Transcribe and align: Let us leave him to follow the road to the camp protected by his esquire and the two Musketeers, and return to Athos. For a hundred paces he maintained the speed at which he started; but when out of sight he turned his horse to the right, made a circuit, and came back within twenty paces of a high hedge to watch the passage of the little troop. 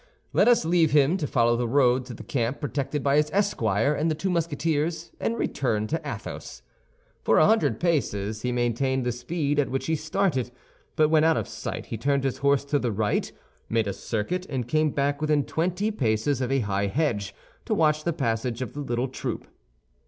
Let 0.33 0.47
us 0.47 0.65
leave 0.65 0.93
him 0.93 1.15
to 1.17 1.27
follow 1.27 1.55
the 1.55 1.67
road 1.67 2.05
to 2.07 2.15
the 2.15 2.23
camp 2.23 2.59
protected 2.59 3.03
by 3.03 3.17
his 3.17 3.29
esquire 3.31 3.93
and 3.93 4.09
the 4.09 4.15
two 4.15 4.31
Musketeers, 4.31 5.11
and 5.19 5.37
return 5.37 5.85
to 5.85 6.01
Athos. 6.03 6.63
For 7.21 7.37
a 7.37 7.45
hundred 7.45 7.79
paces 7.79 8.41
he 8.41 8.51
maintained 8.51 9.05
the 9.05 9.11
speed 9.11 9.59
at 9.59 9.69
which 9.69 9.85
he 9.85 9.95
started; 9.95 10.49
but 10.95 11.09
when 11.09 11.23
out 11.23 11.37
of 11.37 11.47
sight 11.47 11.85
he 11.85 11.99
turned 11.99 12.23
his 12.23 12.39
horse 12.39 12.65
to 12.65 12.79
the 12.79 12.91
right, 12.91 13.31
made 13.69 13.85
a 13.87 13.93
circuit, 13.93 14.47
and 14.49 14.67
came 14.67 14.89
back 14.89 15.21
within 15.21 15.43
twenty 15.43 15.91
paces 15.91 16.41
of 16.41 16.51
a 16.51 16.61
high 16.61 16.87
hedge 16.87 17.35
to 17.65 17.75
watch 17.75 18.03
the 18.03 18.11
passage 18.11 18.63
of 18.63 18.73
the 18.73 18.79
little 18.81 19.07
troop. 19.07 19.47